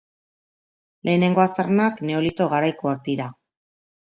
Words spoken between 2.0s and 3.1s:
Neolito garaikoak